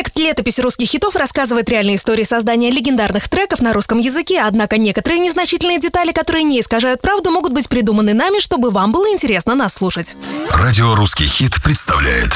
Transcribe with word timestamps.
Проект 0.00 0.18
«Летопись 0.18 0.58
русских 0.58 0.88
хитов» 0.88 1.14
рассказывает 1.14 1.68
реальные 1.68 1.96
истории 1.96 2.22
создания 2.22 2.70
легендарных 2.70 3.28
треков 3.28 3.60
на 3.60 3.74
русском 3.74 3.98
языке, 3.98 4.40
однако 4.40 4.78
некоторые 4.78 5.18
незначительные 5.18 5.78
детали, 5.78 6.12
которые 6.12 6.42
не 6.42 6.58
искажают 6.58 7.02
правду, 7.02 7.30
могут 7.30 7.52
быть 7.52 7.68
придуманы 7.68 8.14
нами, 8.14 8.40
чтобы 8.40 8.70
вам 8.70 8.92
было 8.92 9.12
интересно 9.12 9.54
нас 9.54 9.74
слушать. 9.74 10.16
Радио 10.54 10.94
«Русский 10.94 11.26
хит» 11.26 11.62
представляет. 11.62 12.30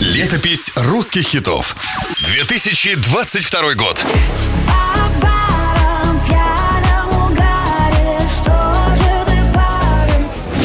Летопись 0.00 0.72
русских 0.74 1.28
хитов 1.28 1.76
2022 2.22 3.74
год 3.74 4.04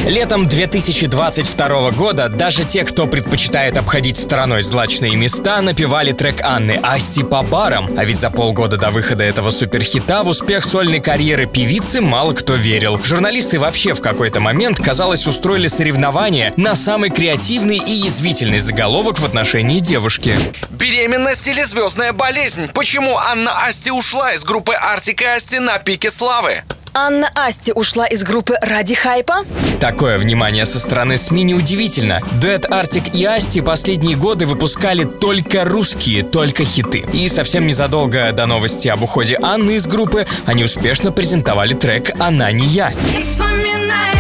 Летом 0.06 0.48
2022 0.48 1.90
года 1.92 2.30
даже 2.30 2.64
те, 2.64 2.84
кто 2.84 3.08
предпочитает 3.08 3.76
обходить 3.76 4.20
стороной 4.20 4.62
злачные 4.62 5.16
места, 5.16 5.64
напевали 5.64 6.12
трек 6.12 6.42
Анны 6.44 6.80
«Асти 6.84 7.24
по 7.24 7.42
барам». 7.42 7.90
А 7.98 8.06
ведь 8.06 8.20
за 8.20 8.30
полгода 8.30 8.78
до 8.78 8.92
выхода 8.92 9.24
этого 9.24 9.50
суперхита 9.50 10.22
в 10.22 10.28
успех 10.28 10.64
сольной 10.64 11.00
карьеры 11.00 11.48
певицы 11.48 12.02
мало 12.02 12.34
кто 12.34 12.54
верил. 12.54 13.00
Журналисты 13.04 13.58
вообще 13.58 13.96
в 13.96 14.00
какой-то 14.00 14.40
момент, 14.40 14.78
казалось, 14.80 15.26
устроили 15.26 15.68
соревнования 15.68 16.54
на 16.56 16.76
самый 16.76 17.10
креативный 17.10 17.78
и 17.78 17.92
язвительный 17.92 18.60
заголовок 18.60 19.18
в 19.18 19.26
отношении 19.26 19.80
девушки. 19.80 20.38
Беременность 20.70 21.48
или 21.48 21.64
звездная 21.64 22.14
болезнь? 22.14 22.70
Почему 22.76 23.18
Анна 23.18 23.66
Асти 23.66 23.90
ушла 23.90 24.34
из 24.34 24.44
группы 24.44 24.76
Артик 24.76 25.24
и 25.24 25.26
Асти 25.26 25.58
на 25.58 25.80
пике 25.80 26.12
славы? 26.12 26.62
Анна 26.98 27.30
Асти 27.36 27.74
ушла 27.74 28.06
из 28.06 28.24
группы 28.24 28.56
ради 28.62 28.96
хайпа? 28.96 29.46
Такое 29.82 30.18
внимание 30.18 30.66
со 30.66 30.80
стороны 30.80 31.18
СМИ 31.18 31.44
неудивительно. 31.44 32.22
Дуэт 32.40 32.72
Артик 32.72 33.14
и 33.14 33.26
Асти 33.26 33.60
последние 33.60 34.16
годы 34.16 34.46
выпускали 34.46 35.04
только 35.04 35.66
русские, 35.66 36.24
только 36.24 36.64
хиты. 36.64 37.04
И 37.12 37.28
совсем 37.28 37.68
незадолго 37.68 38.32
до 38.32 38.46
новости 38.46 38.88
об 38.88 39.04
уходе 39.04 39.38
Анны 39.42 39.72
из 39.72 39.88
группы 39.88 40.26
они 40.46 40.64
успешно 40.64 41.12
презентовали 41.12 41.74
трек 41.74 42.14
«Она 42.18 42.50
не 42.54 42.66
я». 42.66 42.94
Вспоминая 43.20 44.15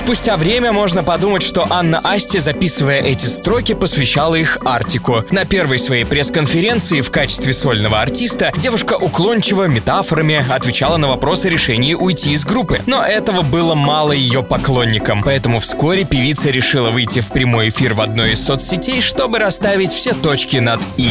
Спустя 0.00 0.38
время 0.38 0.72
можно 0.72 1.04
подумать, 1.04 1.42
что 1.42 1.66
Анна 1.68 2.00
Асти, 2.02 2.38
записывая 2.38 3.00
эти 3.00 3.26
строки, 3.26 3.74
посвящала 3.74 4.34
их 4.34 4.58
Артику. 4.64 5.24
На 5.30 5.44
первой 5.44 5.78
своей 5.78 6.04
пресс-конференции 6.04 7.02
в 7.02 7.10
качестве 7.10 7.52
сольного 7.52 8.00
артиста 8.00 8.50
девушка 8.56 8.94
уклончиво, 8.94 9.64
метафорами 9.64 10.44
отвечала 10.50 10.96
на 10.96 11.08
вопросы 11.08 11.46
о 11.46 11.50
решении 11.50 11.92
уйти 11.92 12.32
из 12.32 12.46
группы. 12.46 12.80
Но 12.86 13.04
этого 13.04 13.42
было 13.42 13.74
мало 13.74 14.12
ее 14.12 14.42
поклонникам. 14.42 15.22
Поэтому 15.22 15.58
вскоре 15.60 16.04
певица 16.04 16.50
решила 16.50 16.90
выйти 16.90 17.20
в 17.20 17.28
прямой 17.28 17.68
эфир 17.68 17.92
в 17.92 18.00
одной 18.00 18.32
из 18.32 18.42
соцсетей, 18.42 19.02
чтобы 19.02 19.38
расставить 19.38 19.90
все 19.90 20.14
точки 20.14 20.56
над 20.56 20.80
«и». 20.96 21.10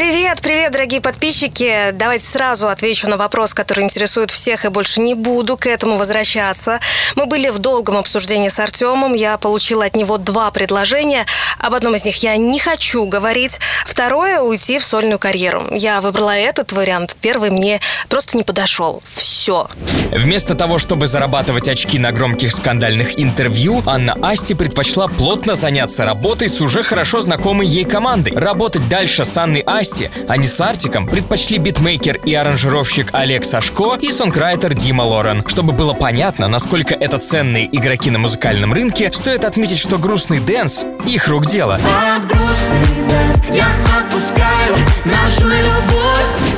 Привет, 0.00 0.40
привет, 0.40 0.72
дорогие 0.72 1.02
подписчики. 1.02 1.90
Давайте 1.92 2.24
сразу 2.24 2.70
отвечу 2.70 3.06
на 3.06 3.18
вопрос, 3.18 3.52
который 3.52 3.84
интересует 3.84 4.30
всех, 4.30 4.64
и 4.64 4.68
больше 4.68 5.02
не 5.02 5.12
буду 5.12 5.58
к 5.58 5.66
этому 5.66 5.98
возвращаться. 5.98 6.80
Мы 7.16 7.26
были 7.26 7.50
в 7.50 7.58
долгом 7.58 7.98
обсуждении 7.98 8.48
с 8.48 8.58
Артемом. 8.58 9.12
Я 9.12 9.36
получила 9.36 9.84
от 9.84 9.96
него 9.96 10.16
два 10.16 10.50
предложения. 10.52 11.26
Об 11.58 11.74
одном 11.74 11.96
из 11.96 12.06
них 12.06 12.16
я 12.22 12.38
не 12.38 12.58
хочу 12.58 13.04
говорить. 13.04 13.60
Второе– 13.84 14.40
уйти 14.40 14.78
в 14.78 14.86
сольную 14.86 15.18
карьеру. 15.18 15.66
Я 15.70 16.00
выбрала 16.00 16.34
этот 16.34 16.72
вариант. 16.72 17.14
Первый 17.20 17.50
мне 17.50 17.78
просто 18.08 18.38
не 18.38 18.42
подошел. 18.42 19.02
Все. 19.12 19.68
Вместо 20.12 20.54
того, 20.54 20.78
чтобы 20.78 21.06
зарабатывать 21.06 21.68
очки 21.68 21.98
на 21.98 22.10
громких 22.10 22.52
скандальных 22.52 23.18
интервью, 23.18 23.82
Анна 23.86 24.16
Асти 24.22 24.54
предпочла 24.54 25.06
плотно 25.06 25.54
заняться 25.54 26.04
работой 26.04 26.48
с 26.48 26.60
уже 26.60 26.82
хорошо 26.82 27.20
знакомой 27.20 27.66
ей 27.66 27.84
командой. 27.84 28.32
Работать 28.34 28.88
дальше 28.88 29.24
с 29.24 29.36
Анной 29.36 29.60
Асти, 29.60 30.10
а 30.28 30.36
не 30.36 30.48
с 30.48 30.60
Артиком, 30.60 31.06
предпочли 31.06 31.58
битмейкер 31.58 32.16
и 32.24 32.34
аранжировщик 32.34 33.10
Олег 33.12 33.44
Сашко 33.44 33.96
и 34.00 34.10
сонграйтер 34.10 34.74
Дима 34.74 35.02
Лорен. 35.02 35.44
Чтобы 35.46 35.72
было 35.72 35.92
понятно, 35.92 36.48
насколько 36.48 36.94
это 36.94 37.18
ценные 37.18 37.68
игроки 37.70 38.10
на 38.10 38.18
музыкальном 38.18 38.72
рынке, 38.72 39.12
стоит 39.12 39.44
отметить, 39.44 39.78
что 39.78 39.98
грустный 39.98 40.40
dance— 40.40 40.84
их 41.06 41.28
рук 41.28 41.46
дело. 41.46 41.78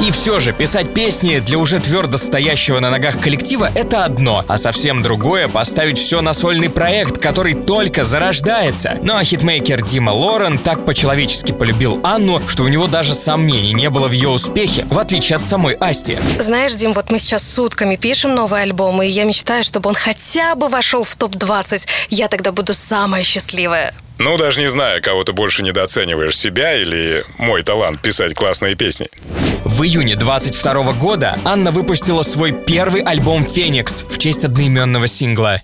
И 0.01 0.11
все 0.11 0.41
же, 0.41 0.53
писать 0.53 0.93
песни 0.93 1.39
для 1.39 1.59
уже 1.59 1.79
твердо 1.79 2.19
стоящего 2.19 2.81
на 2.81 2.91
ногах 2.91 3.21
коллектива— 3.21 3.42
это 3.75 4.05
одно, 4.05 4.45
а 4.47 4.57
совсем 4.57 5.03
другое— 5.03 5.49
поставить 5.49 5.99
все 5.99 6.21
на 6.21 6.33
сольный 6.33 6.71
проект, 6.71 7.19
который 7.19 7.55
только 7.55 8.05
зарождается. 8.05 8.99
Ну 9.03 9.17
а 9.17 9.25
хитмейкер 9.25 9.83
Дима 9.83 10.11
Лорен 10.11 10.59
так 10.59 10.85
по-человечески 10.85 11.53
полюбил 11.53 12.01
Анну, 12.05 12.41
что 12.47 12.63
у 12.63 12.69
него 12.69 12.87
даже 12.87 13.15
сомнений 13.15 13.73
не 13.73 13.91
было 13.91 14.07
в 14.09 14.13
ее 14.13 14.29
успехе, 14.29 14.87
в 14.89 14.99
отличие 14.99 15.37
от 15.37 15.45
самой 15.45 15.75
Асти. 15.75 16.19
Знаешь, 16.39 16.75
Дим, 16.75 16.93
вот 16.93 17.11
мы 17.11 17.19
сейчас 17.19 17.43
сутками 17.43 17.97
пишем 17.97 18.35
новый 18.35 18.63
альбом, 18.63 19.03
и 19.03 19.09
я 19.09 19.25
мечтаю, 19.25 19.65
чтобы 19.65 19.89
он 19.89 19.95
хотя 19.95 20.55
бы 20.55 20.69
вошел 20.69 21.03
в 21.03 21.17
топ-20. 21.17 21.89
Я 22.11 22.29
тогда 22.29 22.53
буду 22.53 22.75
самая 22.75 23.25
счастливая. 23.25 23.93
Ну, 24.19 24.37
даже 24.37 24.61
не 24.61 24.69
знаю, 24.69 25.03
кого 25.03 25.25
ты 25.25 25.33
больше 25.33 25.65
недооцениваешь, 25.65 26.39
себя 26.39 26.81
или 26.81 27.25
мой 27.39 27.63
талант 27.63 28.01
писать 28.01 28.35
классные 28.35 28.77
песни. 28.77 29.09
В 29.65 29.85
июне 29.85 30.17
22 30.17 30.93
года 30.95 31.39
Анна 31.45 31.71
выпустила 31.71 32.23
свой 32.23 32.53
первый 32.53 33.01
альбом 33.03 33.45
«Феникс» 33.45 34.05
в 34.09 34.19
честь 34.19 34.45
одноименного 34.45 35.07
сингла. 35.07 35.61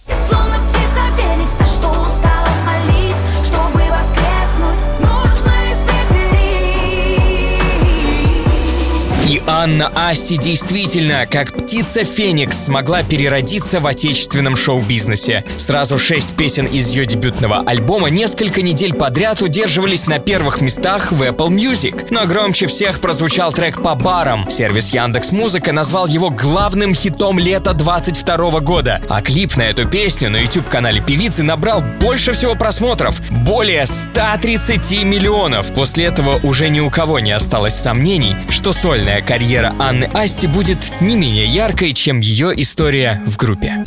Анна 9.61 9.91
Асти 9.97 10.37
действительно, 10.37 11.27
как 11.29 11.53
птица 11.53 12.05
Феникс, 12.05 12.67
смогла 12.67 13.03
переродиться 13.03 13.81
в 13.81 13.89
отечественном 13.89 14.55
шоу-бизнесе. 14.55 15.45
Сразу 15.57 15.99
шесть 15.99 16.37
песен 16.37 16.67
из 16.67 16.91
ее 16.91 17.07
дебютного 17.07 17.65
альбома 17.67 18.09
несколько 18.09 18.63
недель 18.63 18.95
подряд 18.95 19.43
удерживались 19.43 20.07
на 20.07 20.21
первых 20.21 20.61
местах 20.61 21.11
в 21.11 21.21
Apple 21.25 21.49
Music. 21.49 22.07
Но 22.11 22.25
громче 22.27 22.69
всех 22.69 23.01
прозвучал 23.01 23.53
трек 23.53 23.83
«По 23.83 23.97
барам». 23.97 24.49
Сервис 24.49 24.95
Яндекс 24.95 25.33
Музыка 25.33 25.73
назвал 25.73 26.07
его 26.07 26.31
главным 26.31 26.95
хитом 26.95 27.41
лета 27.41 27.75
22 27.75 28.61
года. 28.61 29.03
А 29.09 29.23
клип 29.23 29.57
на 29.57 29.63
эту 29.63 29.89
песню 29.89 30.31
на 30.31 30.37
YouTube-канале 30.37 31.01
певицы 31.01 31.43
набрал 31.43 31.83
больше 32.01 32.33
всего 32.33 32.55
просмотров– 32.55 33.21
более 33.31 33.87
130 33.87 35.03
миллионов. 35.03 35.73
После 35.75 36.05
этого 36.05 36.39
уже 36.45 36.69
ни 36.69 36.79
у 36.79 36.91
кого 36.91 37.19
не 37.19 37.33
осталось 37.33 37.75
сомнений, 37.75 38.37
что 38.51 38.73
сольная 38.73 39.21
карьера 39.49 39.75
Анны 39.79 40.05
Асти 40.13 40.47
будет 40.47 40.93
не 41.01 41.17
менее 41.17 41.47
яркой, 41.47 41.95
чем 41.95 42.21
ее 42.21 42.53
история 42.61 43.23
в 43.25 43.39
группе. 43.39 43.83